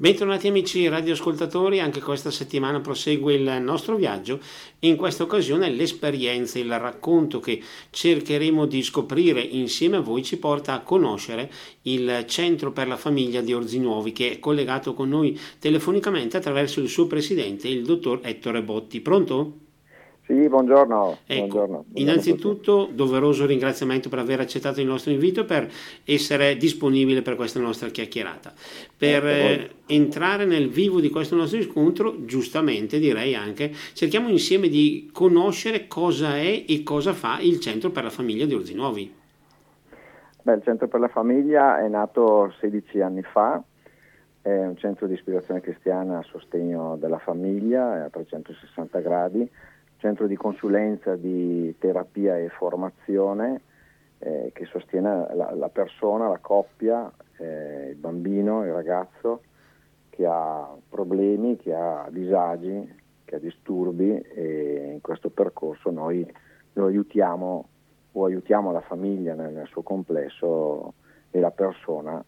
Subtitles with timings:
[0.00, 4.38] Bentornati amici radioascoltatori, anche questa settimana prosegue il nostro viaggio
[4.78, 10.38] e in questa occasione l'esperienza, il racconto che cercheremo di scoprire insieme a voi ci
[10.38, 11.50] porta a conoscere
[11.82, 16.88] il Centro per la Famiglia di Orzinuovi che è collegato con noi telefonicamente attraverso il
[16.88, 19.00] suo presidente, il dottor Ettore Botti.
[19.00, 19.67] Pronto?
[20.28, 21.20] Sì, buongiorno.
[21.26, 21.84] Ecco, buongiorno.
[21.94, 25.66] Innanzitutto doveroso ringraziamento per aver accettato il nostro invito e per
[26.04, 28.52] essere disponibile per questa nostra chiacchierata.
[28.94, 35.08] Per eh, entrare nel vivo di questo nostro incontro, giustamente direi anche, cerchiamo insieme di
[35.14, 39.14] conoscere cosa è e cosa fa il Centro per la Famiglia di Orzinuovi.
[40.42, 43.62] Beh, il Centro per la Famiglia è nato 16 anni fa,
[44.42, 49.50] è un centro di ispirazione cristiana a sostegno della famiglia a 360 gradi
[49.98, 53.62] centro di consulenza di terapia e formazione
[54.18, 59.42] eh, che sostiene la, la, persona, la coppia, eh, il bambino, il ragazzo
[60.10, 66.26] che ha problemi, che ha disagi, che ha disturbi e in questo percorso noi
[66.72, 67.68] lo aiutiamo
[68.12, 70.94] o aiutiamo la famiglia nel, nel suo complesso
[71.30, 72.24] e la persona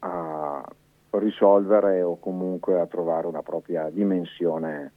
[0.00, 0.64] a
[1.10, 4.92] risolvere o comunque a trovare una propria dimensione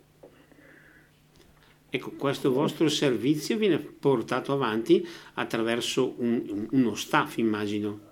[1.90, 5.04] Ecco, questo vostro servizio viene portato avanti
[5.36, 8.08] attraverso un, uno staff, immagino.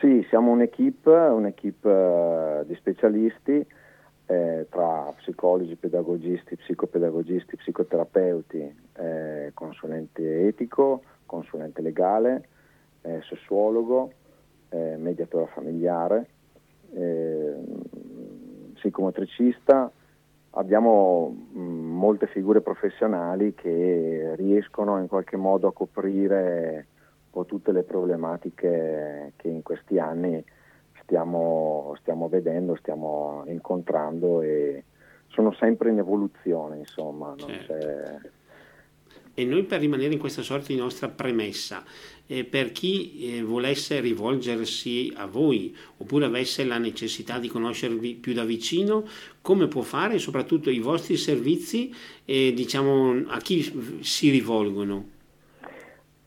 [0.00, 3.66] Sì, siamo un'equipe, un'equipe uh, di specialisti
[4.30, 12.48] eh, tra psicologi, pedagogisti, psicopedagogisti, psicoterapeuti, eh, consulente etico, consulente legale,
[13.02, 14.12] eh, sessuologo,
[14.68, 16.28] eh, mediatore familiare,
[16.92, 17.54] eh,
[18.74, 19.90] psicomotricista,
[20.58, 26.86] abbiamo mh, molte figure professionali che riescono in qualche modo a coprire
[27.24, 30.44] un po' tutte le problematiche che in questi anni
[31.02, 34.84] stiamo, stiamo vedendo, stiamo incontrando e
[35.28, 37.34] sono sempre in evoluzione, insomma.
[37.36, 38.36] Certo.
[39.34, 41.84] E noi per rimanere in questa sorta di nostra premessa,
[42.28, 48.32] eh, per chi eh, volesse rivolgersi a voi oppure avesse la necessità di conoscervi più
[48.32, 49.04] da vicino,
[49.42, 51.92] come può fare e soprattutto i vostri servizi,
[52.24, 55.16] eh, diciamo, a chi si rivolgono?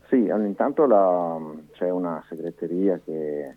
[0.09, 1.39] Sì, intanto la,
[1.71, 3.55] c'è una segreteria che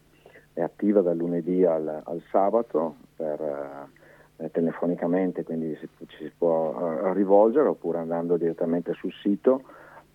[0.53, 6.32] è attiva dal lunedì al, al sabato per eh, eh, telefonicamente, quindi si, ci si
[6.37, 9.62] può uh, rivolgere oppure andando direttamente sul sito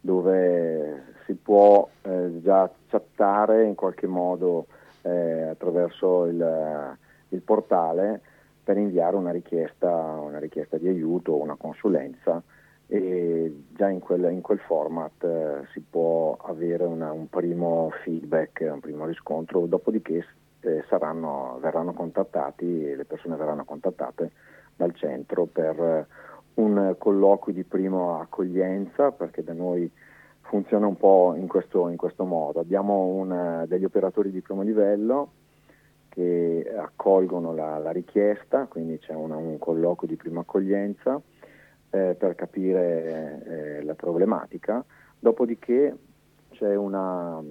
[0.01, 4.67] dove si può eh, già chattare in qualche modo
[5.03, 6.97] eh, attraverso il,
[7.29, 8.21] il, portale
[8.65, 12.43] per inviare una richiesta, una richiesta di aiuto o una consulenza
[12.89, 18.69] e già in quel, in quel format eh, si può avere una, un primo feedback,
[18.73, 20.27] un primo riscontro, dopodiché
[20.61, 24.31] eh, saranno, verranno contattati, le persone verranno contattate
[24.77, 26.07] dal centro per
[26.55, 29.91] un colloquio di prima accoglienza, perché da noi
[30.41, 32.61] funziona un po' in questo, in questo modo.
[32.61, 35.31] Abbiamo un, degli operatori di primo livello
[36.09, 41.19] che accolgono la, la richiesta, quindi c'è una, un colloquio di prima accoglienza
[41.89, 44.85] eh, per capire eh, la problematica,
[45.19, 45.97] dopodiché
[46.51, 47.43] c'è una,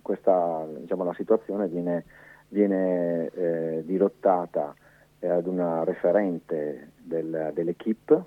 [0.00, 2.04] questa, diciamo, la situazione viene,
[2.48, 4.74] viene eh, dirottata
[5.20, 8.24] ad una referente del, dell'equipe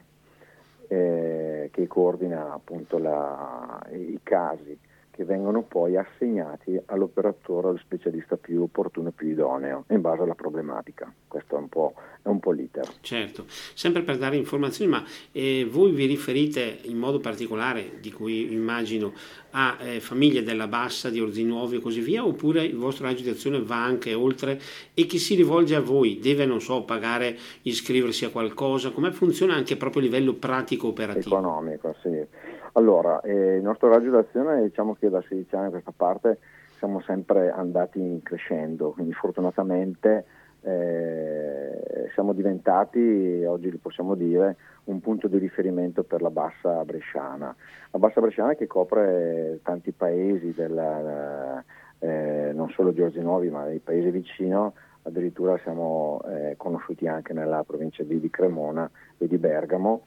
[0.87, 4.77] eh, che coordina appunto la, i casi
[5.19, 10.21] che vengono poi assegnati all'operatore o allo specialista più opportuno e più idoneo in base
[10.21, 11.11] alla problematica.
[11.27, 12.87] Questo è un po', è un po l'iter.
[13.01, 15.03] Certo, sempre per dare informazioni, ma
[15.33, 19.11] eh, voi vi riferite in modo particolare, di cui immagino,
[19.51, 23.29] a eh, famiglie della Bassa, di Orzinuovi e così via, oppure il vostro raggio di
[23.29, 24.57] azione va anche oltre
[24.93, 28.91] e chi si rivolge a voi deve, non so, pagare, iscriversi a qualcosa?
[28.91, 31.35] Come funziona anche proprio a livello pratico operativo?
[31.35, 32.25] Economico, sì.
[32.73, 36.39] Allora, eh, il nostro raggio d'azione diciamo che da 16 anni a questa parte
[36.77, 40.25] siamo sempre andati crescendo, quindi fortunatamente
[40.61, 44.55] eh, siamo diventati, oggi lo possiamo dire,
[44.85, 47.53] un punto di riferimento per la bassa bresciana.
[47.91, 51.63] La bassa bresciana che copre tanti paesi, della,
[51.99, 54.73] eh, non solo di Orzinuovi ma dei paesi vicino,
[55.03, 60.03] addirittura siamo eh, conosciuti anche nella provincia di, di Cremona e di Bergamo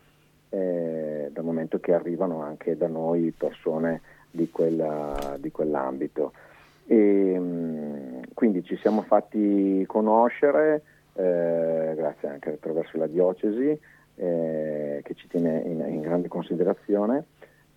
[0.53, 6.33] eh, dal momento che arrivano anche da noi persone di, quella, di quell'ambito.
[6.87, 10.83] E, mm, quindi ci siamo fatti conoscere,
[11.15, 13.79] eh, grazie anche attraverso la diocesi,
[14.17, 17.25] eh, che ci tiene in, in grande considerazione,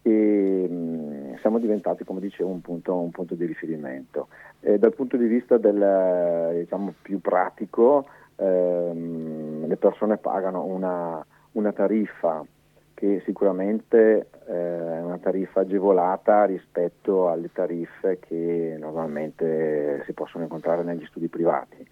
[0.02, 4.28] e mh, mm, siamo diventati, come dicevo, un punto, un punto di riferimento.
[4.60, 8.06] E dal punto di vista del, diciamo, più pratico,
[8.36, 12.46] ehm, le persone pagano una, una tariffa
[12.96, 20.82] che sicuramente eh, è una tariffa agevolata rispetto alle tariffe che normalmente si possono incontrare
[20.84, 21.88] negli studi privati.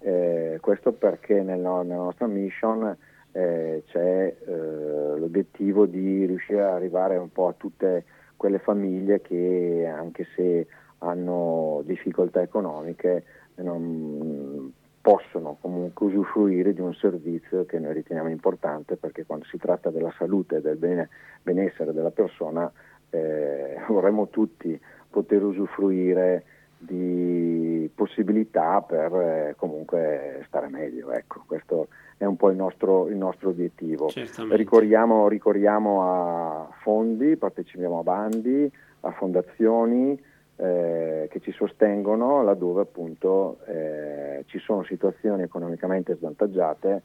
[0.00, 2.96] Eh, questo perché nel, nella nostra mission
[3.32, 8.04] eh, c'è l'obiettivo di riuscire ad arrivare un po' a tutte
[8.36, 10.66] quelle famiglie che anche se
[10.98, 13.24] hanno difficoltà economiche
[13.56, 14.72] non,
[15.08, 20.12] possono comunque usufruire di un servizio che noi riteniamo importante perché quando si tratta della
[20.18, 21.08] salute e del bene,
[21.42, 22.70] benessere della persona
[23.08, 24.78] eh, vorremmo tutti
[25.08, 26.44] poter usufruire
[26.76, 31.10] di possibilità per eh, comunque stare meglio.
[31.10, 31.88] Ecco, questo
[32.18, 34.10] è un po' il nostro, il nostro obiettivo.
[34.54, 38.70] Ricorriamo, ricorriamo, a fondi, partecipiamo a bandi,
[39.00, 40.20] a fondazioni
[40.58, 47.02] eh, che ci sostengono laddove appunto eh, ci sono situazioni economicamente svantaggiate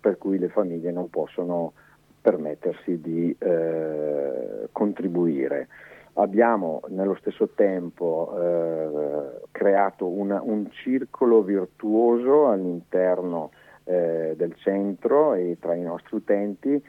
[0.00, 1.72] per cui le famiglie non possono
[2.20, 5.68] permettersi di eh, contribuire
[6.18, 13.50] abbiamo nello stesso tempo eh, creato una, un circolo virtuoso all'interno
[13.84, 16.82] eh, del centro e tra i nostri utenti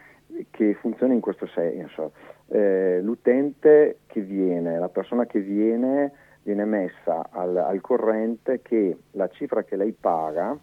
[0.49, 2.11] che funziona in questo senso.
[2.49, 6.11] Eh, l'utente che viene, la persona che viene,
[6.43, 10.57] viene messa al, al corrente che la cifra che lei paga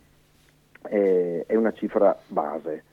[0.83, 2.85] è, è una cifra base.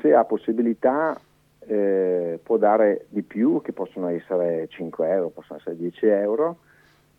[0.00, 1.18] Se ha possibilità
[1.66, 6.58] eh, può dare di più, che possono essere 5 euro, possono essere 10 euro,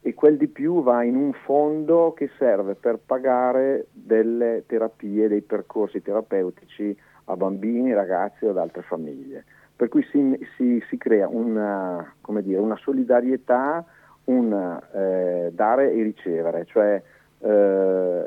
[0.02, 5.42] e quel di più va in un fondo che serve per pagare delle terapie, dei
[5.42, 6.96] percorsi terapeutici
[7.26, 9.46] a bambini, ragazzi o ad altre famiglie.
[9.76, 13.84] Per cui si, si, si crea una, dire, una, solidarietà,
[14.26, 17.02] un eh, dare e ricevere, cioè
[17.40, 18.24] eh,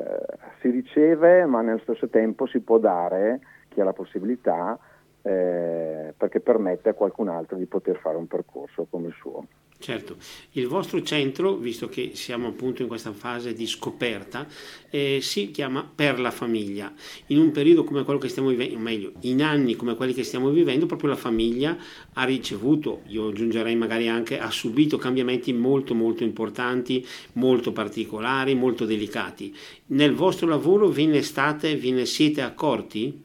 [0.61, 4.77] si riceve ma nello stesso tempo si può dare, chi ha la possibilità,
[5.23, 9.45] eh, perché permette a qualcun altro di poter fare un percorso come il suo.
[9.81, 10.17] Certo,
[10.51, 14.45] il vostro centro, visto che siamo appunto in questa fase di scoperta,
[14.89, 16.91] eh, si chiama Per la famiglia.
[17.27, 20.49] In un periodo come quello che stiamo vivendo, meglio, in anni come quelli che stiamo
[20.49, 21.77] vivendo, proprio la famiglia
[22.11, 28.83] ha ricevuto, io aggiungerei magari anche, ha subito cambiamenti molto molto importanti, molto particolari, molto
[28.83, 29.55] delicati.
[29.87, 33.23] Nel vostro lavoro ve ne state, ve ne siete accorti?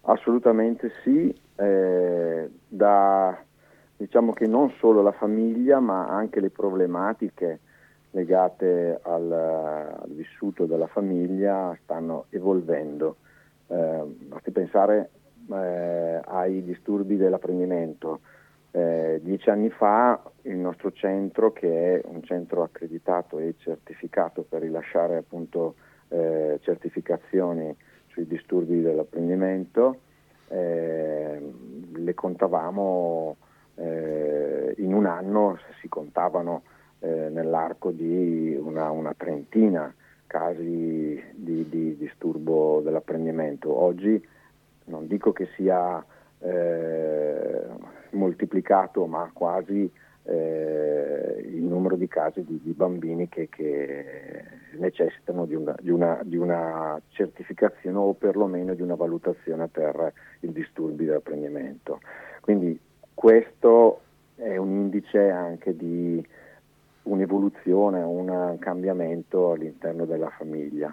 [0.00, 3.44] Assolutamente sì, eh, da,
[3.98, 7.58] diciamo che non solo la famiglia ma anche le problematiche
[8.12, 13.16] legate al, al vissuto della famiglia stanno evolvendo.
[13.66, 15.10] Eh, basti pensare
[15.50, 18.20] eh, ai disturbi dell'apprendimento.
[18.70, 24.62] Eh, dieci anni fa il nostro centro, che è un centro accreditato e certificato per
[24.62, 25.74] rilasciare appunto
[26.08, 27.74] eh, certificazioni
[28.06, 29.98] sui disturbi dell'apprendimento,
[30.48, 31.52] eh,
[31.94, 33.36] le contavamo
[33.78, 36.62] eh, in un anno, si contavano
[37.00, 39.92] eh, nell'arco di una, una trentina
[40.26, 43.72] casi di, di, disturbo dell'apprendimento.
[43.72, 44.22] Oggi
[44.84, 46.04] non dico che sia
[46.40, 47.62] eh,
[48.10, 49.90] moltiplicato, ma quasi
[50.24, 56.20] eh, il numero di casi di, di bambini che, che, necessitano di una, di, una,
[56.22, 62.00] di una, certificazione o perlomeno di una valutazione per il disturbi dell'apprendimento.
[62.40, 62.78] Quindi
[63.18, 64.02] questo
[64.36, 66.24] è un indice anche di
[67.02, 70.88] un'evoluzione, un cambiamento all'interno della famiglia.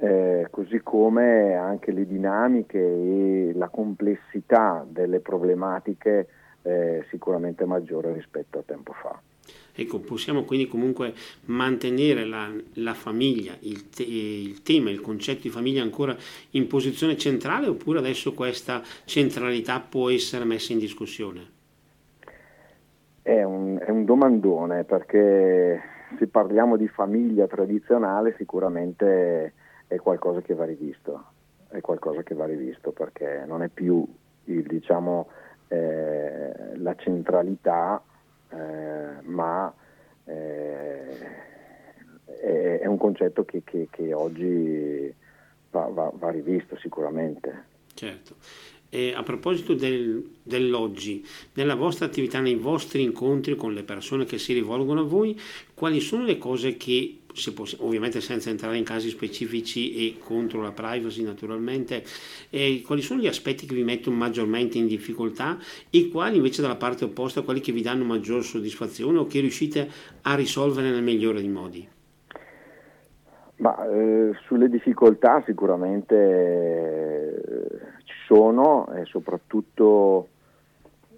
[0.00, 6.26] Eh, così come anche le dinamiche e la complessità delle problematiche
[6.62, 9.16] eh, sicuramente maggiore rispetto a tempo fa.
[9.76, 11.14] Ecco, possiamo quindi comunque
[11.46, 16.16] mantenere la, la famiglia, il, te, il, tema, il concetto di famiglia ancora
[16.50, 21.50] in posizione centrale oppure adesso questa centralità può essere messa in discussione?
[23.20, 25.82] È un, è un domandone perché
[26.18, 29.54] se parliamo di famiglia tradizionale sicuramente
[29.88, 31.24] è qualcosa che va rivisto,
[31.68, 34.06] è qualcosa che va rivisto perché non è più
[34.44, 35.28] il, diciamo,
[35.68, 38.02] eh, la centralità,
[38.50, 39.72] eh, ma
[40.24, 41.18] eh,
[42.24, 45.14] è, è, un concetto che, che, che oggi
[45.70, 47.72] va, va, va, rivisto sicuramente.
[47.94, 48.36] Certo.
[48.88, 51.24] E a proposito del, dell'oggi,
[51.54, 55.38] nella vostra attività, nei vostri incontri con le persone che si rivolgono a voi,
[55.74, 57.18] quali sono le cose che
[57.78, 62.04] ovviamente senza entrare in casi specifici e contro la privacy naturalmente,
[62.50, 65.58] eh, quali sono gli aspetti che vi mettono maggiormente in difficoltà
[65.90, 69.88] e quali invece dalla parte opposta, quelli che vi danno maggior soddisfazione o che riuscite
[70.22, 71.88] a risolvere nel migliore dei modi?
[73.56, 77.93] Ma, eh, sulle difficoltà sicuramente eh,
[78.26, 80.28] sono e soprattutto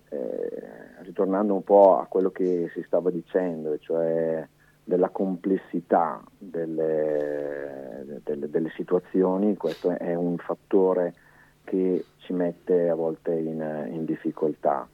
[0.08, 0.62] eh,
[1.02, 4.46] ritornando un po' a quello che si stava dicendo, cioè
[4.82, 11.14] della complessità delle, delle, delle situazioni, questo è un fattore
[11.64, 14.88] che ci mette a volte in, in difficoltà,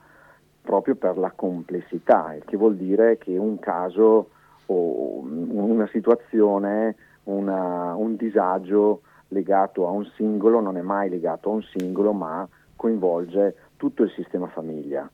[0.62, 4.30] proprio per la complessità, il che vuol dire che un caso
[4.66, 9.02] o una situazione, una, un disagio
[9.32, 12.46] legato a un singolo non è mai legato a un singolo, ma
[12.76, 15.10] coinvolge tutto il sistema famiglia.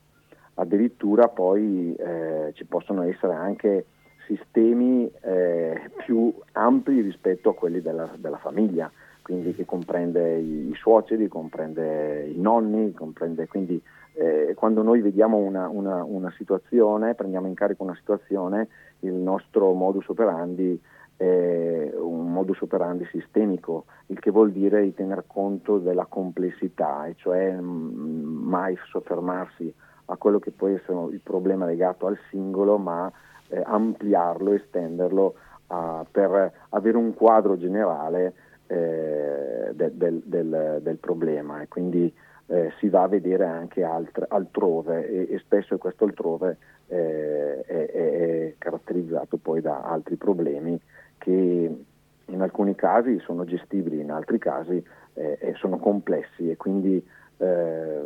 [0.55, 3.85] Addirittura poi eh, ci possono essere anche
[4.27, 8.91] sistemi eh, più ampi rispetto a quelli della, della, famiglia,
[9.23, 13.81] quindi che comprende i, i suoceri, comprende i nonni, comprende quindi
[14.13, 18.67] eh, quando noi vediamo una, una, una, situazione, prendiamo in carico una situazione,
[18.99, 20.79] il nostro modus operandi
[21.19, 27.15] è un modus operandi sistemico, il che vuol dire di tener conto della complessità, e
[27.17, 29.73] cioè mh, mm, mai soffermarsi
[30.05, 33.11] a quello che può essere il problema legato al singolo, ma
[33.49, 35.33] eh, ampliarlo, estenderlo
[35.67, 38.33] a, per avere un quadro generale
[38.67, 41.61] eh, de, del, del, del, problema.
[41.61, 42.11] E quindi
[42.45, 46.57] eh, si va a vedere anche altre, altrove e, e, spesso questo altrove
[46.87, 50.79] eh, è, è, caratterizzato poi da altri problemi
[51.19, 51.83] che
[52.25, 54.83] in alcuni casi sono gestibili, in altri casi
[55.13, 57.05] eh, sono complessi e quindi
[57.37, 58.01] eh,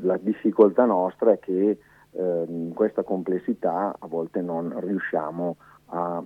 [0.00, 1.78] la difficoltà nostra è che
[2.10, 6.22] eh, in questa complessità a volte non riusciamo a,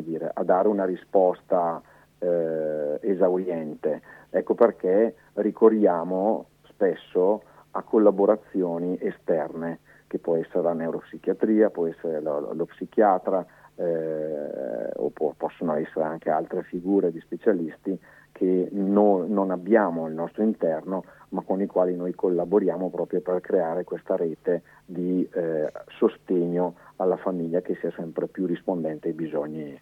[0.00, 1.82] dire, a dare una risposta
[2.18, 4.02] eh, esauriente.
[4.30, 7.42] Ecco perché ricorriamo spesso
[7.72, 13.44] a collaborazioni esterne, che può essere la neuropsichiatria, può essere lo, lo psichiatra,
[13.76, 17.98] eh, o può, possono essere anche altre figure di specialisti
[18.32, 23.40] che no, non abbiamo al nostro interno, ma con i quali noi collaboriamo proprio per
[23.40, 29.80] creare questa rete di eh, sostegno alla famiglia che sia sempre più rispondente ai bisogni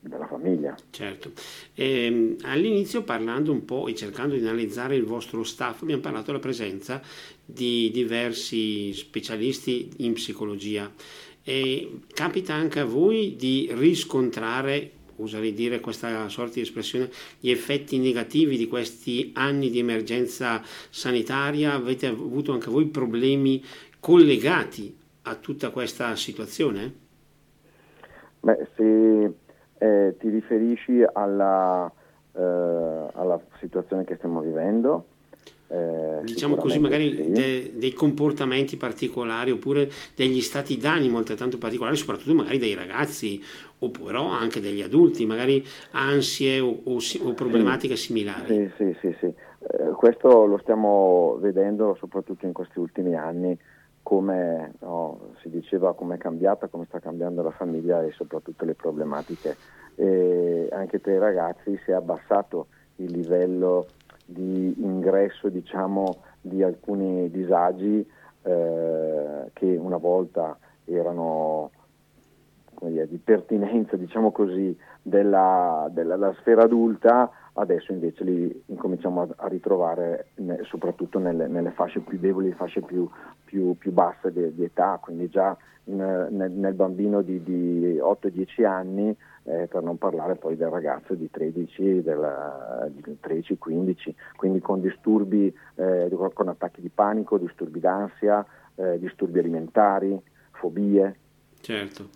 [0.00, 0.74] della famiglia.
[0.90, 1.32] Certo,
[1.74, 6.26] e, ehm, all'inizio parlando un po' e cercando di analizzare il vostro staff abbiamo parlato
[6.26, 7.00] della presenza
[7.44, 10.90] di diversi specialisti in psicologia
[11.44, 17.98] e capita anche a voi di riscontrare oserei dire questa sorta di espressione, gli effetti
[17.98, 21.74] negativi di questi anni di emergenza sanitaria?
[21.74, 23.62] Avete avuto anche voi problemi
[24.00, 27.00] collegati a tutta questa situazione?
[28.40, 29.32] Beh, se
[29.78, 31.90] eh, ti riferisci alla,
[32.32, 35.06] eh, alla situazione che stiamo vivendo,
[35.72, 37.30] eh, diciamo così, magari sì.
[37.30, 43.42] de, dei comportamenti particolari oppure degli stati d'animo altrettanto particolari, soprattutto magari dei ragazzi
[43.78, 48.06] oppure anche degli adulti, magari ansie o, o, o problematiche sì.
[48.08, 48.46] similari.
[48.46, 49.26] Sì, sì, sì, sì.
[49.26, 53.58] Eh, questo lo stiamo vedendo soprattutto in questi ultimi anni,
[54.02, 58.74] come no, si diceva come è cambiata, come sta cambiando la famiglia e soprattutto le
[58.74, 59.56] problematiche.
[59.94, 63.86] E anche per i ragazzi si è abbassato il livello
[64.32, 68.06] di ingresso diciamo, di alcuni disagi
[68.42, 71.70] eh, che una volta erano
[72.88, 79.28] dire, di pertinenza diciamo così, della, della, della, sfera adulta, adesso invece li incominciamo a,
[79.36, 83.08] a ritrovare ne, soprattutto nelle, nelle, fasce più deboli, fasce più,
[83.44, 85.96] più, più basse di, di, età, quindi già in,
[86.30, 91.30] nel, nel, bambino di, di 8-10 anni eh, per non parlare poi del ragazzo di
[91.30, 98.44] 13, della, di 13-15, quindi con disturbi, eh, con attacchi di panico, disturbi d'ansia,
[98.76, 100.20] eh, disturbi alimentari,
[100.52, 101.16] fobie.
[101.60, 102.08] Certo.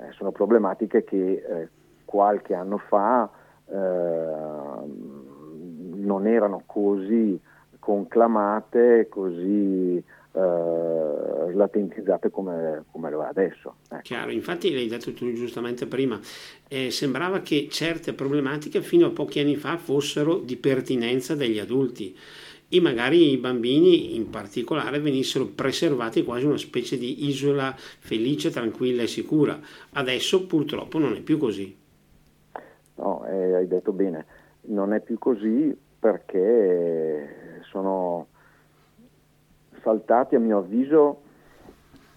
[0.00, 1.68] Eh, sono problematiche che eh,
[2.04, 3.28] qualche anno fa
[3.66, 3.74] eh,
[5.94, 7.40] non erano così
[7.78, 10.02] conclamate, così
[10.38, 13.76] eh, latentizzate come, come, lo è adesso.
[13.90, 14.02] Ecco.
[14.02, 16.18] Chiaro, infatti l'hai detto tu giustamente prima,
[16.68, 22.16] eh, sembrava che certe problematiche fino a pochi anni fa fossero di pertinenza degli adulti
[22.70, 29.02] e magari i bambini in particolare venissero preservati quasi una specie di isola felice, tranquilla
[29.02, 29.58] e sicura.
[29.94, 31.76] Adesso purtroppo non è più così.
[32.96, 34.26] No, eh, hai detto bene,
[34.62, 38.28] non è più così perché sono
[39.82, 41.20] saltati a mio avviso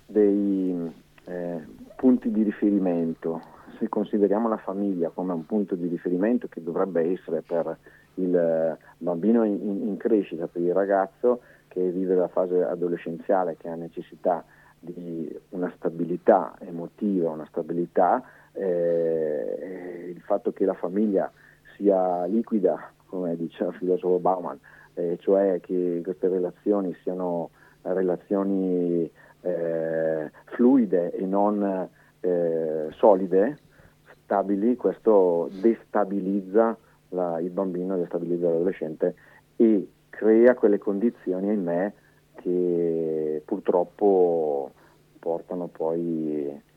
[0.05, 0.93] dei
[1.25, 1.61] eh,
[1.95, 3.41] punti di riferimento,
[3.77, 7.77] se consideriamo la famiglia come un punto di riferimento che dovrebbe essere per
[8.15, 13.75] il bambino in, in crescita, per il ragazzo che vive la fase adolescenziale, che ha
[13.75, 14.43] necessità
[14.77, 21.31] di una stabilità emotiva, una stabilità, eh, il fatto che la famiglia
[21.75, 24.59] sia liquida, come dice il filosofo Bauman,
[24.93, 27.49] eh, cioè che queste relazioni siano
[27.81, 29.09] relazioni
[29.41, 33.57] eh, fluide e non eh, solide,
[34.23, 36.77] stabili, questo destabilizza
[37.09, 39.15] la, il bambino, destabilizza l'adolescente
[39.55, 41.93] e crea quelle condizioni in me
[42.35, 44.71] che purtroppo
[45.19, 46.69] portano poi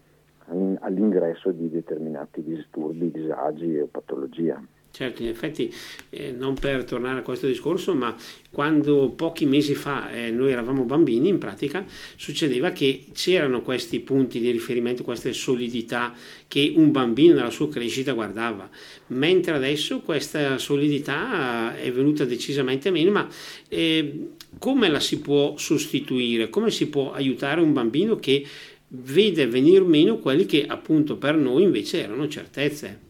[0.47, 4.74] all'ingresso di determinati disturbi, disagi o patologie.
[4.95, 5.75] Certo, in effetti,
[6.11, 8.15] eh, non per tornare a questo discorso, ma
[8.53, 11.85] quando pochi mesi fa eh, noi eravamo bambini, in pratica,
[12.15, 16.15] succedeva che c'erano questi punti di riferimento, queste solidità
[16.47, 18.71] che un bambino nella sua crescita guardava,
[19.09, 23.29] mentre adesso questa solidità è venuta decisamente meno, ma
[23.67, 24.29] eh,
[24.61, 26.49] come la si può sostituire?
[26.51, 28.47] Come si può aiutare un bambino che
[28.87, 33.04] vede venir meno quelli che appunto per noi invece erano certezze?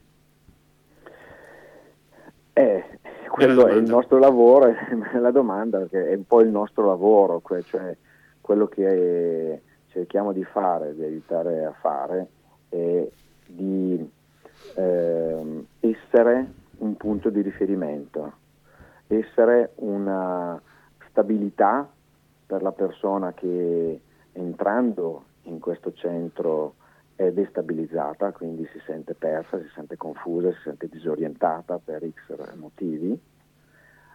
[2.57, 2.85] Eh,
[3.29, 7.43] quello è, il nostro lavoro, è la domanda, perché è un po' il nostro lavoro,
[7.65, 7.97] cioè
[8.41, 12.29] quello che cerchiamo di fare, di aiutare a fare,
[12.69, 13.09] è
[13.47, 14.11] di
[14.77, 18.33] eh, essere un punto di riferimento,
[19.09, 20.61] essere una
[21.09, 21.89] stabilità
[22.47, 24.01] per la persona che
[24.33, 26.75] entrando in questo centro
[27.17, 33.19] è destabilizzata, quindi si sente persa, si sente confusa, si sente disorientata per X motivi,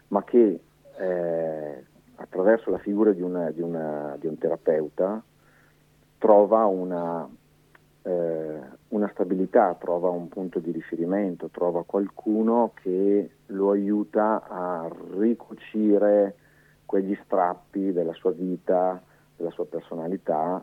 [0.07, 0.59] ma che
[0.97, 1.83] eh,
[2.15, 5.23] attraverso la figura di, una, di, una, di un terapeuta
[6.17, 7.27] trova una,
[8.01, 16.35] eh, una, stabilità, trova un punto di riferimento, trova qualcuno che lo aiuta a ricucire
[16.85, 19.01] quegli strappi della sua vita,
[19.37, 20.61] della sua personalità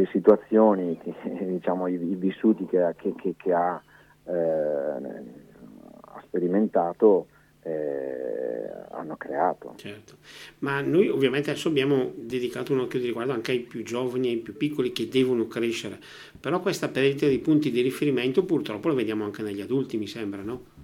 [0.00, 1.14] le situazioni, che,
[1.46, 3.80] diciamo, i, i, vissuti che, che, che ha,
[4.24, 7.26] eh, ha, sperimentato
[7.62, 9.74] eh, hanno creato.
[9.76, 10.14] Certo,
[10.60, 14.30] ma noi ovviamente adesso abbiamo dedicato un occhio di riguardo anche ai più giovani e
[14.32, 15.98] ai più piccoli che devono crescere,
[16.38, 20.42] però questa perdita di punti di riferimento purtroppo lo vediamo anche negli adulti, mi sembra,
[20.42, 20.78] no?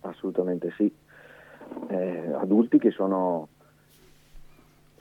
[0.00, 0.92] Assolutamente sì.
[1.88, 3.48] Eh, adulti che sono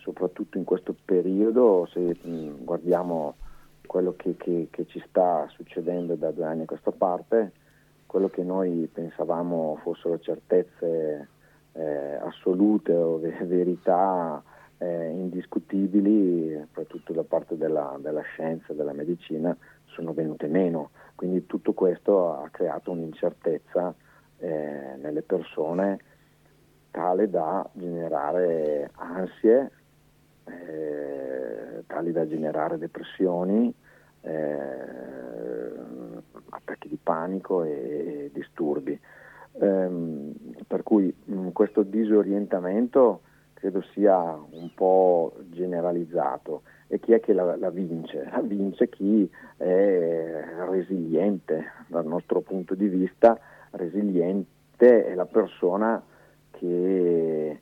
[0.10, 3.36] soprattutto in questo periodo, se mh, guardiamo
[3.86, 7.52] quello che, che, che, ci sta succedendo da due anni a questa parte,
[8.06, 11.28] quello che noi pensavamo fossero certezze
[11.74, 14.41] eh, assolute o verità
[14.80, 20.89] eh, indiscutibili, soprattutto da parte della, della scienza e della medicina, sono venute meno.
[21.15, 23.93] Quindi tutto questo ha creato un'incertezza
[24.38, 26.00] eh, nelle persone
[26.91, 29.72] tale da generare ansie,
[30.49, 33.73] eh, tali da generare depressioni,
[34.21, 34.99] eh,
[36.49, 38.99] attacchi di panico e, e disturbi.
[39.62, 40.33] Ehm,
[40.67, 43.21] per cui mh, mm, questo disorientamento
[43.53, 48.27] credo sia un po' generalizzato e chi è che la, la, vince?
[48.31, 53.38] La vince chi è resiliente dal nostro punto di vista,
[53.71, 56.01] resiliente è la persona
[56.51, 57.59] che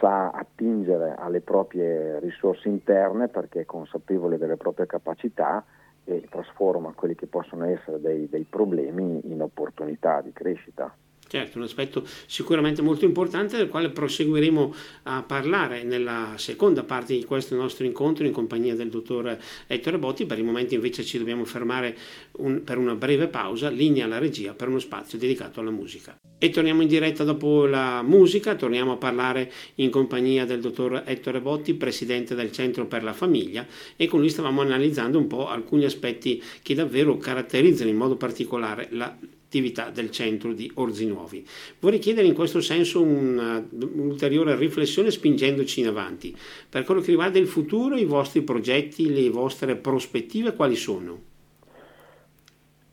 [0.00, 5.62] sa attingere alle proprie risorse interne perché è consapevole delle proprie capacità
[6.04, 10.92] e trasforma quelli che possono essere dei, dei problemi in opportunità di crescita.
[11.30, 17.24] Certo, un aspetto sicuramente molto importante del quale proseguiremo a parlare nella seconda parte di
[17.24, 19.38] questo nostro incontro in compagnia del dottor
[19.68, 20.26] Ettore Botti.
[20.26, 21.96] Per il momento invece ci dobbiamo fermare
[22.38, 26.16] un, per una breve pausa, linea alla regia per uno spazio dedicato alla musica.
[26.36, 31.40] E torniamo in diretta dopo la musica, torniamo a parlare in compagnia del dottor Ettore
[31.40, 33.64] Botti, presidente del Centro per la Famiglia
[33.94, 38.88] e con lui stavamo analizzando un po' alcuni aspetti che davvero caratterizzano in modo particolare
[38.90, 39.16] la
[39.50, 41.44] attività del centro di Orzinuovi.
[41.80, 46.32] Vorrei chiedere in questo senso un'ulteriore riflessione spingendoci in avanti.
[46.68, 51.18] Per quello che riguarda il futuro, i vostri progetti, le vostre prospettive, quali sono?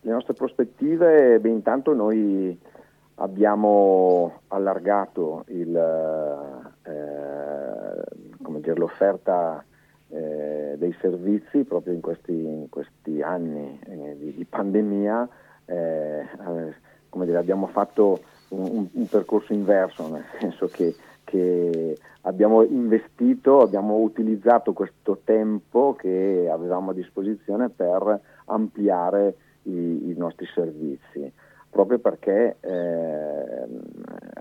[0.02, 2.58] Le nostre prospettive, beh, intanto noi
[3.16, 5.76] abbiamo allargato il,
[6.86, 6.92] eh,
[8.62, 9.64] dire, l'offerta
[10.10, 15.46] eh, dei servizi proprio in questi, in questi anni eh, di, di pandemia eh,
[17.10, 23.98] come dire, abbiamo fatto un, un, percorso inverso, nel senso che, che abbiamo investito, abbiamo
[23.98, 31.32] utilizzato questo tempo che avevamo a disposizione per ampliare i, i nostri servizi,
[31.70, 33.68] proprio perché eh,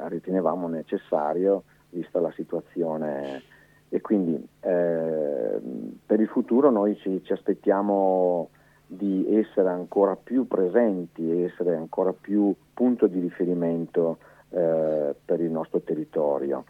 [0.08, 3.42] ritenevamo necessario, vista la situazione.
[3.88, 5.60] E quindi eh,
[6.04, 8.50] per il futuro noi ci, ci, aspettiamo
[8.86, 14.18] di essere ancora più presenti, essere ancora più punto di riferimento
[14.50, 16.64] eh, per il nostro territorio.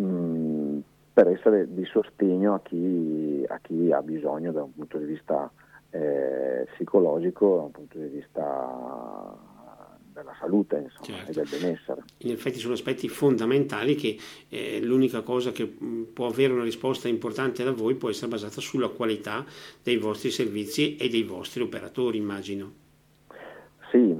[0.00, 0.78] Mm,
[1.16, 5.50] per essere di sostegno a chi, a chi, ha bisogno da un punto di vista
[5.88, 9.34] eh, psicologico, da un punto di vista
[10.16, 11.30] della salute insomma, certo.
[11.30, 12.02] e del benessere.
[12.18, 14.16] In effetti sono aspetti fondamentali che
[14.48, 18.60] eh, l'unica cosa che mm, può avere una risposta importante da voi può essere basata
[18.60, 19.44] sulla qualità
[19.82, 22.72] dei vostri servizi e dei vostri operatori, immagino.
[23.90, 24.18] Sì,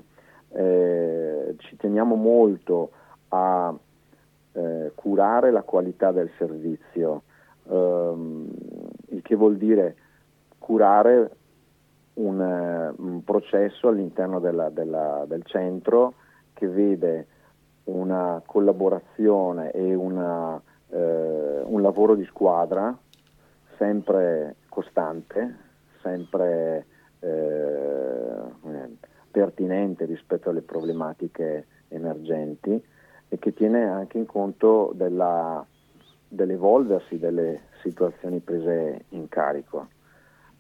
[0.53, 2.91] eh, ci teniamo molto
[3.29, 3.75] a
[4.53, 7.23] eh, curare la qualità del servizio,
[7.69, 8.49] ehm,
[9.09, 9.97] il che vuol dire
[10.59, 11.36] curare
[12.17, 16.15] un, eh, un processo all'interno della, della, del centro
[16.53, 17.27] che vede
[17.85, 22.97] una collaborazione e una, eh, un lavoro di squadra
[23.77, 25.57] sempre costante,
[26.01, 26.87] sempre
[27.21, 28.27] eh,
[29.31, 32.83] pertinente rispetto alle problematiche emergenti
[33.29, 35.65] e che tiene anche in conto della,
[36.29, 39.89] dell'evolversi delle situazioni prese in carico.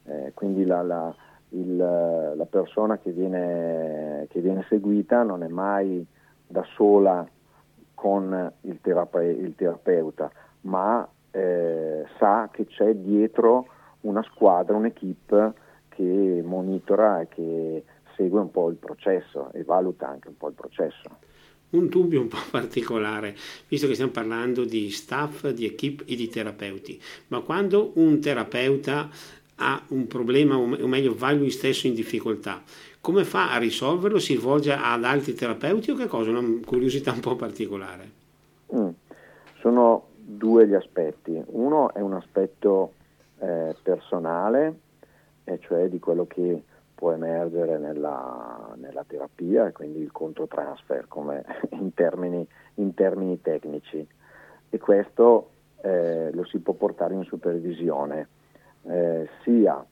[0.04, 1.14] Eh, quindi la, la,
[1.50, 6.04] il, la persona che viene, che viene, seguita non è mai
[6.46, 7.26] da sola
[7.94, 10.30] con il, terape, il terapeuta,
[10.62, 13.66] ma eh, sa che c'è dietro
[14.02, 15.52] una squadra, un'equipe
[15.88, 17.84] che monitora e che
[18.16, 21.18] segue un po' il processo e valuta anche un po' il processo.
[21.68, 23.34] Un dubbio un po' particolare,
[23.68, 29.08] visto che stiamo parlando di staff, di equip e di terapeuti, ma quando un terapeuta
[29.56, 32.62] ha un problema, o meglio va lui stesso in difficoltà,
[33.00, 34.18] come fa a risolverlo?
[34.18, 36.30] Si rivolge ad altri terapeuti o che cosa?
[36.30, 38.10] Una curiosità un po' particolare.
[38.74, 38.88] Mm.
[39.60, 41.40] Sono due gli aspetti.
[41.46, 42.92] Uno è un aspetto
[43.38, 44.80] eh, personale,
[45.44, 46.62] e cioè di quello che
[46.94, 54.04] può emergere nella, nella terapia quindi il controtransfer come in termini, in termini tecnici
[54.68, 55.50] e questo
[55.82, 58.28] eh, lo si può portare in supervisione
[58.88, 59.84] eh, sia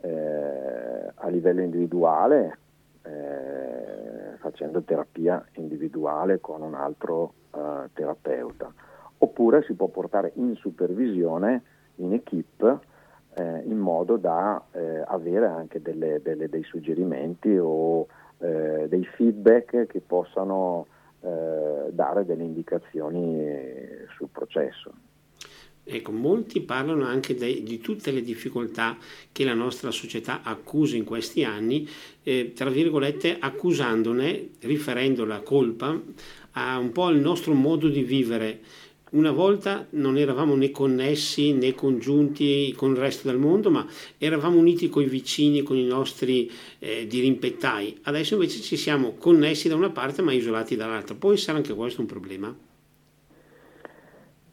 [0.00, 2.58] eh, a livello individuale
[3.02, 8.72] eh, facendo terapia individuale con un altro eh, terapeuta
[9.18, 11.62] oppure si può portare in supervisione
[11.96, 12.78] in equip
[13.34, 18.06] eh, in modo da eh, avere anche delle, delle, dei suggerimenti o
[18.38, 20.86] dei feedback che possano
[21.18, 23.42] dare delle indicazioni
[24.14, 24.92] sul processo.
[25.88, 28.98] Ecco, molti parlano anche de, di tutte le difficoltà
[29.30, 31.88] che la nostra società accusa in questi anni,
[32.24, 36.00] eh, tra virgolette accusandone, riferendo la colpa
[36.52, 38.60] a un po' al nostro modo di vivere
[39.08, 43.86] una volta non eravamo né connessi né congiunti con il resto del mondo, ma
[44.18, 48.00] eravamo uniti con i vicini, con i nostri eh, dirimpettai.
[48.02, 51.14] Adesso invece ci siamo connessi da una parte ma isolati dall'altra.
[51.14, 52.54] Può essere anche questo un problema?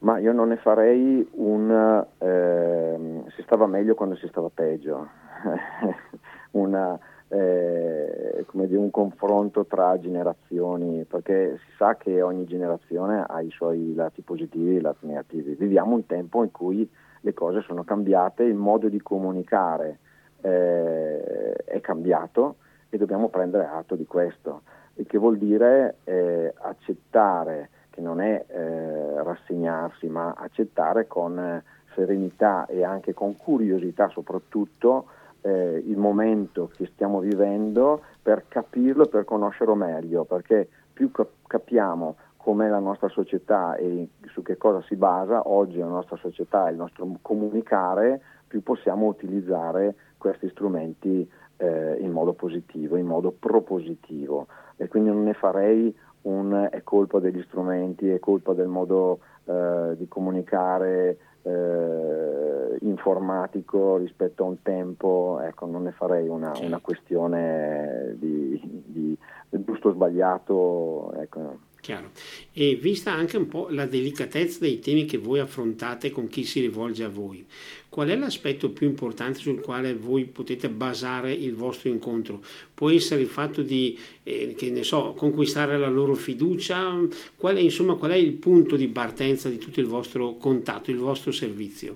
[0.03, 2.05] Ma io non ne farei un...
[2.17, 5.07] Eh, si stava meglio quando si stava peggio.
[6.51, 13.49] una eh, dire, un confronto tra generazioni, perché si sa che ogni generazione ha i
[13.49, 15.55] suoi lati positivi e i lati negativi.
[15.55, 16.87] Viviamo un tempo in cui
[17.21, 19.99] le cose sono cambiate, il modo di comunicare
[20.41, 22.57] eh, è cambiato
[22.89, 24.61] e dobbiamo prendere atto di questo,
[24.95, 31.62] il che vuol dire eh, accettare, che non è eh, rassegnarsi, ma accettare con
[31.93, 35.06] serenità e anche con curiosità soprattutto
[35.41, 41.12] eh, il momento che stiamo vivendo per capirlo e per conoscerlo meglio, perché più
[41.45, 46.67] capiamo com'è la nostra società e su che cosa si basa oggi la nostra società
[46.67, 53.32] e il nostro comunicare, più possiamo utilizzare questi strumenti eh, in modo positivo, in modo
[53.32, 54.47] propositivo.
[54.77, 59.95] E quindi non ne farei un è colpa degli strumenti, è colpa del modo eh,
[59.97, 68.15] di comunicare, eh, informatico rispetto a un tempo, ecco, non ne farei una, una questione
[68.17, 69.17] di, di,
[69.49, 71.13] giusto o sbagliato.
[71.19, 71.59] Ecco.
[71.81, 72.12] Chiaro.
[72.53, 76.62] E vista anche un po' la delicatezza dei temi che voi affrontate con chi si
[76.62, 77.45] rivolge a voi,
[77.93, 82.39] qual è l'aspetto più importante sul quale voi potete basare il vostro incontro?
[82.73, 86.91] Può essere il fatto di, eh, che ne so, conquistare la loro fiducia?
[87.38, 90.97] Qual è, insomma, qual è il punto di partenza di tutto il vostro contatto, il
[90.97, 91.95] vostro servizio?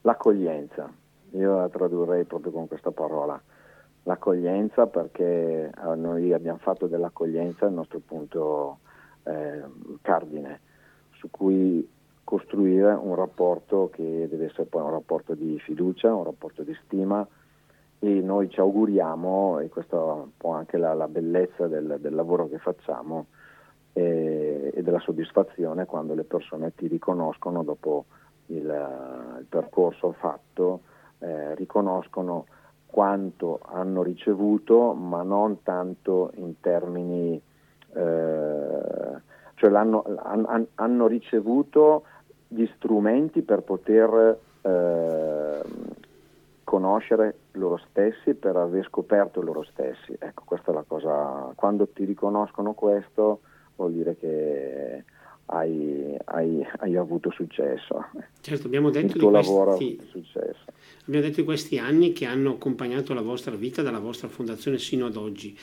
[0.00, 0.92] L'accoglienza.
[1.34, 3.40] Io la tradurrei proprio con questa parola
[4.02, 8.78] l'accoglienza perché eh, noi abbiamo fatto dell'accoglienza il nostro punto
[9.22, 9.62] eh,
[10.02, 10.58] cardine
[11.12, 11.88] su cui
[12.24, 17.26] costruire un rapporto che deve essere poi un rapporto di fiducia, un rapporto di stima
[18.04, 22.14] e noi ci auguriamo, e questa è un po' anche la, la bellezza del, del,
[22.14, 23.26] lavoro che facciamo
[23.92, 28.06] e, e, della soddisfazione quando le persone ti riconoscono dopo
[28.46, 28.64] il,
[29.38, 30.80] il percorso fatto,
[31.20, 32.46] eh, riconoscono
[32.86, 37.40] quanto hanno ricevuto, ma non tanto in termini,
[37.94, 38.80] eh,
[39.54, 42.02] cioè han, hanno ricevuto
[42.54, 45.60] gli strumenti per poter eh,
[46.64, 50.14] conoscere loro stessi, per aver scoperto loro stessi.
[50.18, 53.40] Ecco, questa è la cosa, quando ti riconoscono questo
[53.76, 55.04] vuol dire che
[55.46, 58.06] hai, hai, hai avuto successo.
[58.40, 60.64] Certo, abbiamo detto Il tuo di lavoro questi, è successo.
[61.06, 65.06] Abbiamo detto di questi anni che hanno accompagnato la vostra vita dalla vostra fondazione sino
[65.06, 65.56] ad oggi.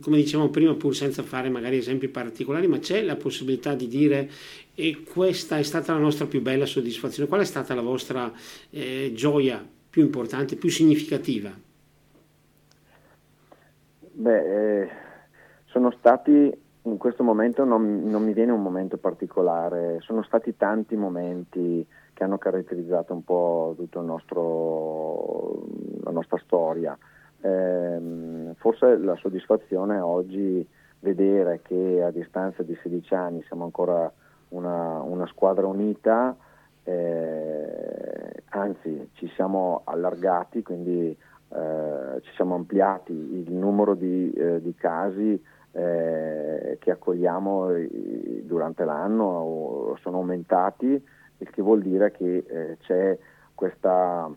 [0.00, 4.30] Come dicevamo prima, pur senza fare magari esempi particolari, ma c'è la possibilità di dire
[4.74, 8.32] e questa è stata la nostra più bella soddisfazione, qual è stata la vostra
[8.70, 11.52] eh, gioia più importante, più significativa?
[14.16, 14.88] Beh, eh,
[15.66, 20.96] sono stati in questo momento non, non, mi viene un momento particolare, sono stati tanti
[20.96, 24.06] momenti che hanno caratterizzato un po' tutta la
[26.10, 26.96] nostra storia.
[27.44, 30.66] Eh, forse la soddisfazione oggi
[31.00, 34.10] vedere che a distanza di 16 anni siamo ancora
[34.48, 36.34] una, una squadra unita,
[36.84, 44.74] eh, anzi ci siamo allargati, quindi eh, ci siamo ampliati il numero di, eh, di
[44.74, 45.38] casi
[45.72, 50.92] eh, che accogliamo eh, durante l'anno sono aumentati,
[51.36, 53.18] il che vuol dire che eh, c'è
[53.54, 54.30] questa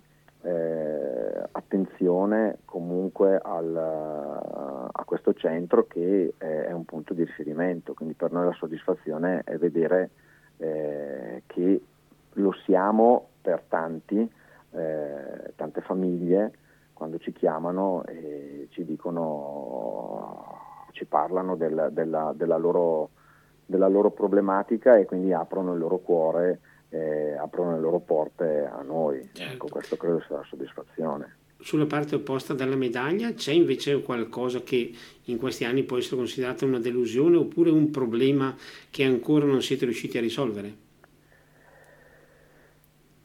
[1.52, 8.46] attenzione comunque al, a questo centro che è un punto di riferimento, quindi per noi
[8.46, 10.10] la soddisfazione è vedere
[10.58, 11.82] eh, che
[12.34, 14.30] lo siamo per tanti,
[14.72, 16.52] eh, tante famiglie
[16.94, 20.56] quando ci chiamano e ci dicono
[20.92, 23.10] ci parlano del, della, della, loro,
[23.66, 29.30] della, loro, problematica e quindi aprono il loro cuore, aprono le loro porte a noi.
[29.34, 29.54] Certo.
[29.54, 31.36] Ecco, questo credo sia la soddisfazione.
[31.60, 34.92] Sulla parte opposta della medaglia c'è invece qualcosa che
[35.24, 38.56] in questi anni può essere considerato una delusione oppure un problema
[38.92, 40.86] che ancora non siete riusciti a risolvere?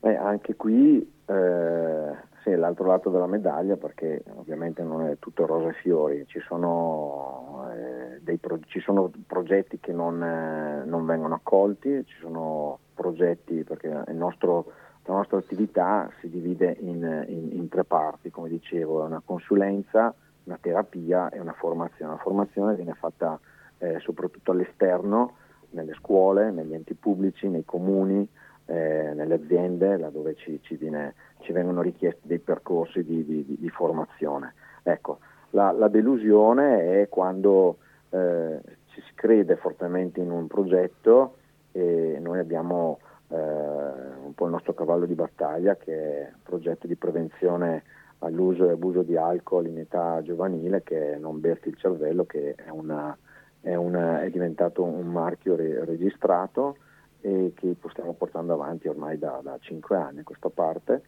[0.01, 5.69] Eh, anche qui eh, sì, l'altro lato della medaglia perché ovviamente non è tutto rose
[5.69, 8.02] e fiori, ci sono, eh,
[8.41, 14.73] pro- ci sono progetti che non, eh, non, vengono accolti, ci sono progetti perché nostro,
[15.05, 20.59] la nostra attività si divide in, in, in, tre parti, come dicevo, una consulenza, una
[20.61, 22.13] terapia e una formazione.
[22.13, 23.39] La formazione viene fatta
[23.79, 25.37] eh, soprattutto all'esterno,
[25.71, 28.27] nelle scuole, negli enti pubblici, nei comuni,
[28.67, 33.69] eh, nelle aziende, laddove ci, ci, viene, ci, vengono richiesti dei percorsi di, di, di
[33.69, 34.55] formazione.
[34.83, 35.19] Ecco,
[35.51, 37.79] la, la, delusione è quando
[38.13, 41.37] eh, ci si crede fortemente in un progetto
[41.73, 42.99] e noi abbiamo
[43.29, 47.83] eh, un po' il nostro cavallo di battaglia che è il progetto di prevenzione
[48.19, 52.55] all'uso e abuso di alcol in età giovanile che è Non berti il cervello che
[52.55, 53.17] è, una,
[53.61, 56.77] è, una, è diventato un marchio re, registrato
[57.23, 61.03] e che stiamo portando avanti ormai da, da 5 anni a questa parte.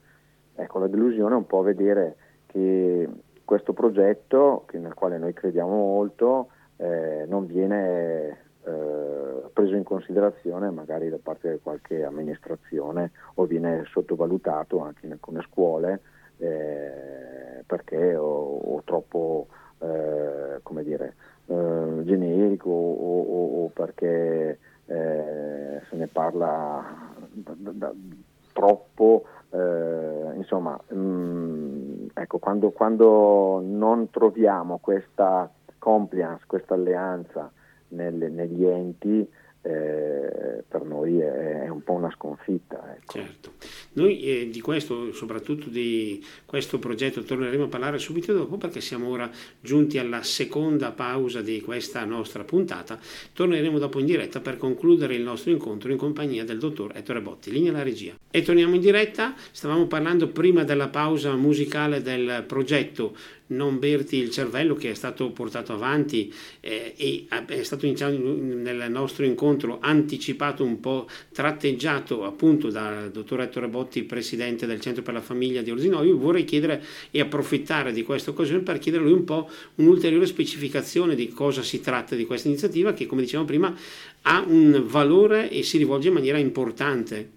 [0.54, 3.08] Ecco, la delusione è un po' vedere che
[3.44, 11.08] questo progetto, nel quale noi crediamo molto, eh, non viene eh, preso in considerazione magari
[11.08, 16.00] da parte di qualche amministrazione o viene sottovalutato anche in alcune scuole
[16.38, 21.14] eh, perché o, o troppo eh, come dire,
[21.46, 27.92] eh, generico o, o, o perché eh, se ne parla da, da,
[28.52, 35.50] troppo, eh, insomma, mh, mm, ecco, quando, quando, non troviamo questa
[35.84, 37.52] compliance, questa alleanza
[37.88, 39.28] negli enti,
[39.60, 42.96] eh, per noi è, è, un po' una sconfitta.
[42.96, 43.18] Ecco.
[43.18, 43.52] Certo.
[43.92, 49.08] Noi eh, di questo, soprattutto di questo progetto, torneremo a parlare subito dopo perché siamo
[49.08, 52.98] ora giunti alla seconda pausa di questa nostra puntata.
[53.32, 57.50] Torneremo dopo in diretta per concludere il nostro incontro in compagnia del dottor Ettore Botti.
[57.50, 58.14] Linea alla regia.
[58.30, 59.34] E torniamo in diretta.
[59.50, 63.14] Stavamo parlando prima della pausa musicale del progetto
[63.54, 69.24] non berti il cervello che è stato portato avanti eh, e è stato nel nostro
[69.24, 75.20] incontro anticipato un po' tratteggiato appunto dal dottor Ettore Botti, presidente del Centro per la
[75.20, 79.24] Famiglia di Orsinovio, vorrei chiedere e approfittare di questa occasione per chiedere a lui un
[79.24, 83.74] po' un'ulteriore specificazione di cosa si tratta di questa iniziativa che come dicevamo prima
[84.22, 87.30] ha un valore e si rivolge in maniera importante.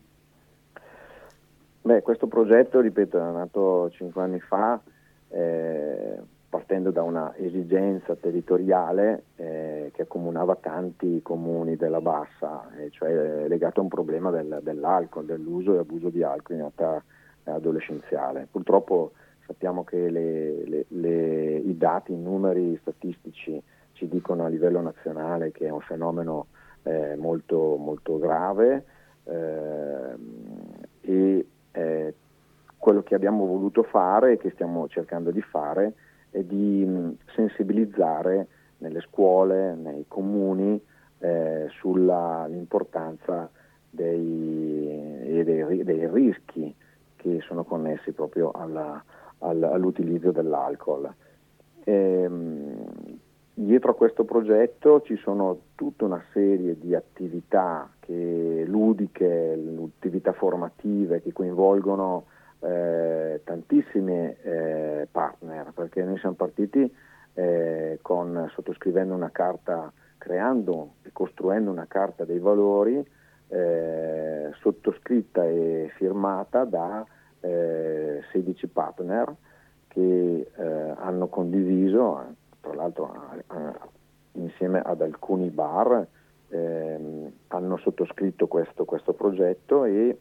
[1.81, 4.81] Beh, questo progetto, ripeto, è nato cinque anni fa
[5.29, 13.47] eh, partendo da una esigenza territoriale eh, che accomunava tanti comuni della bassa, eh, cioè
[13.47, 17.03] legato a un problema del, dell'alcol, dell'uso e abuso di alcol in età
[17.43, 18.47] adolescenziale.
[18.49, 19.11] Purtroppo
[19.45, 23.61] sappiamo che le, le, le, i dati, i numeri statistici
[23.93, 26.47] ci dicono a livello nazionale che è un fenomeno
[26.83, 28.83] eh, molto, molto grave
[29.23, 30.15] eh,
[31.01, 32.13] e eh,
[32.87, 35.91] quello che abbiamo voluto fare e che stiamo cercando di fare
[36.29, 38.47] è di sensibilizzare
[38.77, 40.81] nelle scuole, nei comuni
[41.19, 43.49] eh, sull'importanza
[43.89, 46.73] dei, dei, dei, rischi
[47.17, 49.03] che sono connessi proprio alla,
[49.39, 51.13] all'utilizzo dell'alcol.
[51.83, 52.85] E, ehm,
[53.53, 59.61] dietro a questo progetto ci sono tutta una serie di attività che, ludiche,
[59.97, 62.27] attività formative che coinvolgono
[62.67, 66.93] eh, tantissimi eh, partner, perché noi siamo partiti
[67.33, 73.05] eh, con, sottoscrivendo una carta, creando e costruendo una carta dei valori
[73.47, 77.05] eh, sottoscritta e firmata da
[77.39, 79.33] 16 eh, partner
[79.87, 80.51] che
[80.97, 83.13] hanno condiviso, tra l'altro
[84.33, 86.05] insieme ad alcuni bar,
[86.49, 90.17] ehm, hanno sottoscritto questo, questo progetto e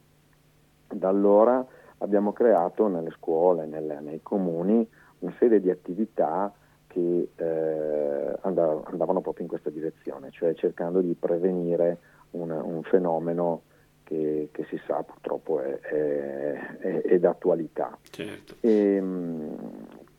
[0.89, 1.67] da allora
[1.99, 4.89] abbiamo creato nelle scuole, nelle, nei comuni,
[5.21, 6.53] una serie di attività
[6.87, 11.99] che eh, andavano proprio in questa direzione, cioè cercando di prevenire
[12.33, 13.63] un, un fenomeno
[14.03, 17.99] che, che, si sa purtroppo è, è, è, è d'attualità.
[18.11, 18.55] Certo.
[18.61, 19.57] E, mh,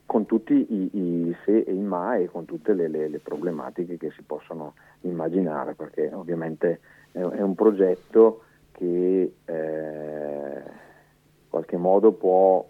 [0.05, 3.97] con tutti i, i, se e i ma e con tutte le, le, le, problematiche
[3.97, 6.79] che si possono immaginare, perché ovviamente
[7.11, 10.63] è, un progetto che eh,
[11.49, 12.65] qualche modo può,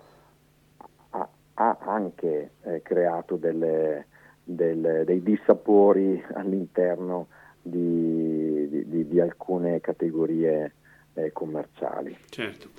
[1.09, 4.07] ha, ha anche eh, creato delle,
[4.43, 7.27] del, dei dissapori all'interno
[7.61, 10.73] di, di, di alcune categorie
[11.13, 12.17] eh, commerciali.
[12.29, 12.69] Certo.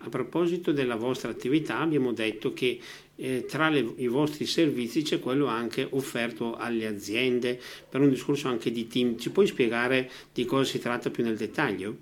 [0.00, 2.78] A proposito della vostra attività abbiamo detto che
[3.16, 7.58] eh, tra le, i vostri servizi c'è quello anche offerto alle aziende
[7.88, 9.16] per un discorso anche di team.
[9.16, 11.96] Ci puoi spiegare di cosa si tratta più nel dettaglio?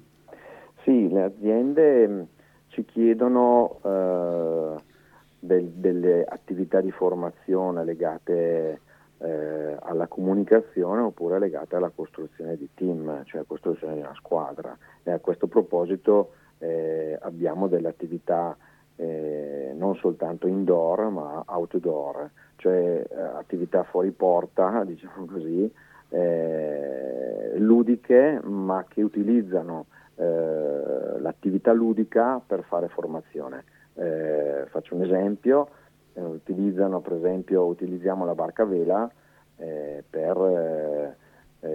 [0.83, 2.27] Sì, le aziende
[2.77, 4.83] ci chiedono eh,
[5.39, 8.81] del, delle attività di formazione legate
[9.17, 14.77] eh, alla comunicazione oppure legate alla costruzione di team, cioè costruzione di una squadra.
[15.03, 18.55] E a questo proposito eh, abbiamo delle attività
[18.97, 25.73] eh, non soltanto indoor ma outdoor, cioè eh, attività fuori porta, diciamo così,
[26.11, 29.87] eh, ludiche ma che utilizzano
[30.17, 33.65] eh, l'attività ludica per fare formazione.
[33.95, 35.69] Eh, faccio un esempio,
[36.15, 39.11] eh, utilizzano per esempio, utilizziamo la barca a vela
[39.57, 41.25] eh, per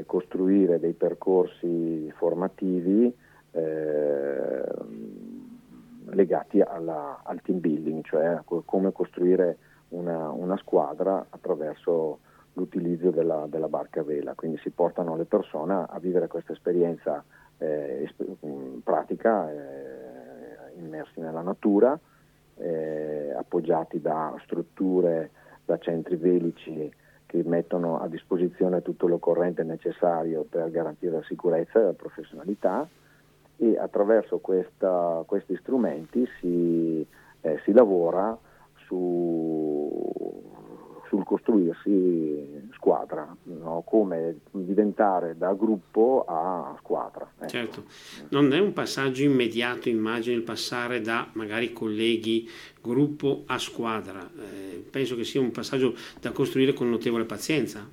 [0.06, 3.14] costruire dei percorsi formativi
[6.06, 9.58] legati alla, al team building, cioè come costruire
[9.90, 12.20] una, una squadra attraverso
[12.54, 14.34] l'utilizzo della, della, barca a vela.
[14.34, 17.24] Quindi si portano le persone a vivere questa esperienza
[17.62, 18.12] eh,
[18.46, 21.98] mm, pratica, eh, immersi nella natura,
[22.58, 25.30] eh, appoggiati da strutture,
[25.64, 26.92] da centri velici
[27.26, 32.88] che mettono a disposizione tutto l'occorrente necessario per garantire la sicurezza e la professionalità
[33.58, 37.06] e attraverso questa, questi strumenti si,
[37.42, 38.38] eh, si lavora
[38.86, 40.51] su,
[41.12, 43.84] sul costruirsi squadra, no?
[43.86, 47.30] come diventare da gruppo a squadra.
[47.38, 47.50] Ecco.
[47.50, 47.84] Certo,
[48.30, 52.48] non è un passaggio immediato, immagino, il passare da magari colleghi,
[52.82, 57.86] gruppo a squadra, eh, penso che sia un passaggio da costruire con notevole pazienza.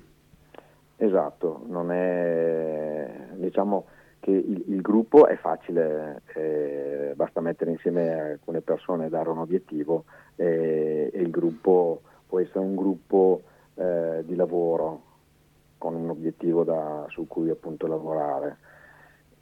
[0.95, 3.85] Esatto, non è, diciamo
[4.21, 9.39] che il, il gruppo è facile, eh, basta mettere insieme alcune persone e dare un
[9.39, 10.05] obiettivo
[10.37, 13.41] eh, e il gruppo può essere un gruppo
[13.73, 15.01] eh, di lavoro
[15.79, 18.57] con un obiettivo da, su cui appunto lavorare.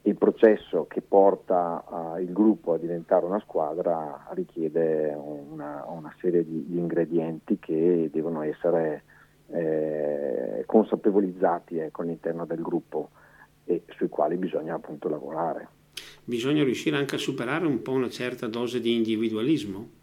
[0.02, 6.44] Il processo che porta uh, il gruppo a diventare una squadra richiede una, una serie
[6.44, 9.02] di, di, ingredienti che devono essere
[9.48, 13.10] eh, consapevolizzati ecco, all'interno del gruppo
[13.64, 15.68] e sui quali bisogna appunto lavorare.
[16.24, 19.97] Bisogna riuscire anche a superare un po' una certa dose di individualismo?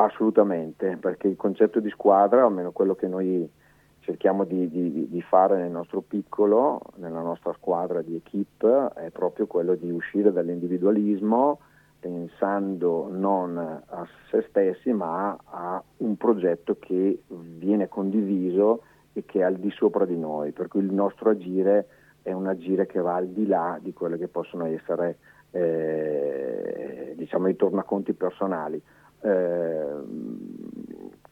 [0.00, 3.50] Assolutamente, perché il concetto di squadra, almeno quello che noi
[3.98, 9.48] cerchiamo di, di, di, fare nel nostro piccolo, nella nostra squadra di equip, è proprio
[9.48, 11.58] quello di uscire dall'individualismo
[11.98, 18.82] pensando non a se stessi ma a un progetto che viene condiviso
[19.14, 21.88] e che è al di sopra di noi, per cui il nostro agire
[22.22, 25.18] è un agire che va al di là di quelle che possono essere
[25.50, 28.80] eh, diciamo i tornaconti personali.
[29.20, 30.36] Eh,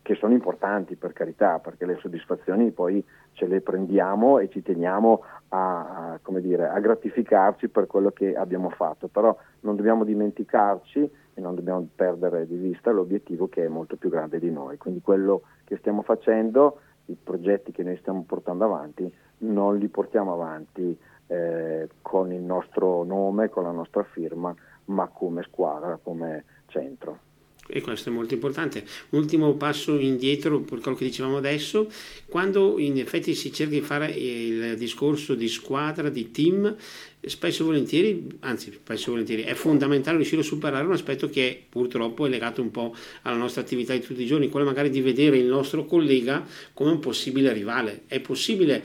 [0.07, 5.25] che sono importanti per carità, perché le soddisfazioni poi ce le prendiamo e ci teniamo
[5.49, 11.41] a, a, dire, a, gratificarci per quello che abbiamo fatto, però non dobbiamo dimenticarci e
[11.41, 15.43] non dobbiamo perdere di vista l'obiettivo che è molto più grande di noi, quindi quello
[15.65, 21.89] che stiamo facendo, i progetti che noi stiamo portando avanti, non li portiamo avanti eh,
[22.01, 27.35] con il nostro nome, con la nostra firma, ma come squadra, come centro
[27.69, 28.85] e questo è molto importante.
[29.11, 31.89] Ultimo passo indietro per quello che dicevamo adesso,
[32.29, 36.75] quando in effetti si cerca di fare il discorso di squadra, di team,
[37.21, 41.65] spesso e volentieri, anzi spesso e volentieri, è fondamentale riuscire a superare un aspetto che
[41.69, 45.01] purtroppo è legato un po' alla nostra attività di tutti i giorni, quello magari di
[45.01, 48.03] vedere il nostro collega come un possibile rivale.
[48.07, 48.83] È possibile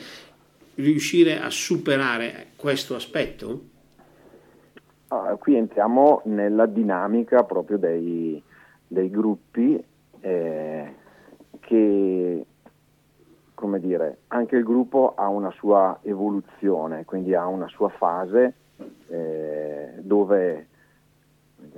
[0.75, 3.69] riuscire a superare questo aspetto?
[5.07, 8.41] Ah, qui entriamo nella dinamica proprio dei,
[8.91, 9.81] dei gruppi
[10.19, 10.95] eh,
[11.61, 12.45] che,
[13.53, 18.53] come dire, anche il gruppo ha una sua evoluzione, quindi ha una sua fase
[19.07, 20.67] eh, dove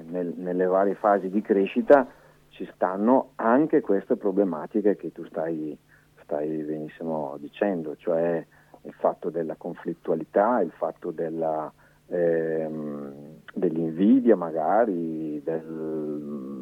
[0.08, 2.08] nel, nelle varie fasi di crescita
[2.50, 5.78] ci stanno anche queste problematiche che tu stai,
[6.24, 8.44] stai benissimo dicendo, cioè
[8.82, 11.72] il fatto della conflittualità, il fatto della,
[12.08, 16.53] ehm, dell'invidia magari, del,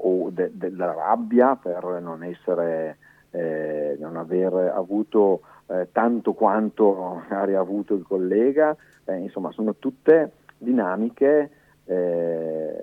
[0.00, 2.98] o de, della rabbia per non essere
[3.30, 9.74] eh, non aver avuto eh, tanto quanto magari ha avuto il collega, eh, insomma sono
[9.76, 11.50] tutte dinamiche
[11.84, 12.76] eh,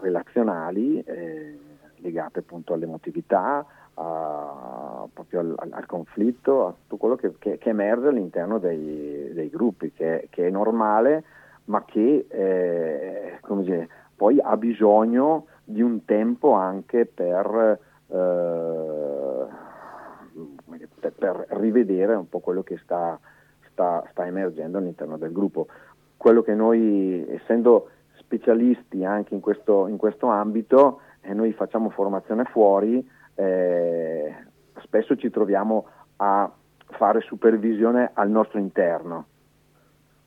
[0.00, 1.58] relazionali eh,
[1.96, 3.64] legate appunto all'emotività,
[3.94, 9.48] a, proprio al, al, conflitto, a tutto quello che, che, che emerge all'interno dei, dei
[9.48, 11.24] gruppi, che, che, è normale
[11.64, 19.46] ma che eh, dire, poi ha bisogno di un tempo anche per, eh,
[21.16, 23.18] per, rivedere un po' quello che sta,
[23.70, 25.66] sta, sta, emergendo all'interno del gruppo.
[26.16, 32.44] Quello che noi, essendo specialisti anche in questo, in questo ambito, e noi facciamo formazione
[32.44, 33.04] fuori,
[33.34, 34.34] eh,
[34.82, 35.86] spesso ci troviamo
[36.16, 36.50] a
[36.90, 39.26] fare supervisione al nostro interno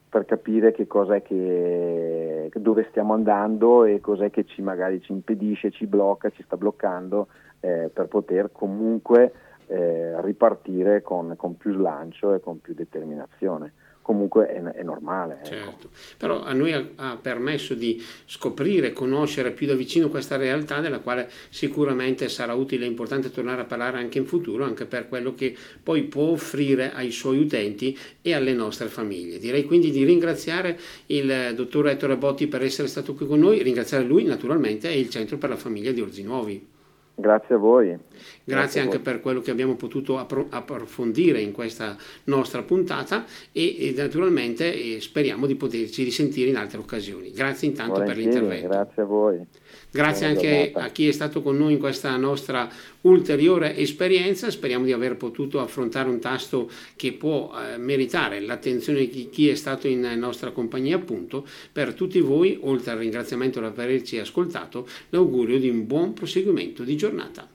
[0.10, 5.72] per capire che cos'è che, dove stiamo andando e cos'è che ci magari ci impedisce,
[5.72, 7.28] ci blocca, ci sta bloccando
[7.60, 9.32] eh, per poter comunque
[9.68, 13.74] eh, ripartire con, con più slancio e con più determinazione
[14.10, 15.36] comunque è, è normale.
[15.36, 15.46] Ecco.
[15.46, 15.90] Certo.
[16.18, 20.98] Però a noi ha, ha, permesso di scoprire, conoscere più da vicino questa realtà della
[20.98, 25.36] quale sicuramente sarà utile e importante tornare a parlare anche in futuro, anche per quello
[25.36, 29.38] che poi può offrire ai suoi utenti e alle nostre famiglie.
[29.38, 34.06] Direi quindi di ringraziare il dottor Ettore Botti per essere stato qui con noi, ringraziare
[34.06, 36.78] lui naturalmente e il Centro per la Famiglia di Orzinuovi.
[37.20, 37.88] Grazie a voi.
[37.88, 38.00] Grazie,
[38.44, 39.04] Grazie anche voi.
[39.04, 41.96] per quello che abbiamo potuto approfondire in questa
[42.26, 47.32] nostra puntata e, e naturalmente e speriamo di poterci risentire in altre occasioni.
[47.32, 48.68] Grazie intanto per l'intervento.
[48.68, 49.46] Grazie a voi.
[49.92, 52.70] Grazie anche a chi è stato con noi in questa nostra
[53.02, 54.52] ulteriore esperienza.
[54.52, 59.56] Speriamo di aver potuto affrontare un tasto che può eh, meritare l'attenzione di chi è
[59.56, 60.98] stato in nostra compagnia.
[60.98, 66.84] Appunto, per tutti voi, oltre al ringraziamento per averci ascoltato, l'augurio di un buon proseguimento
[66.84, 67.48] di giornata.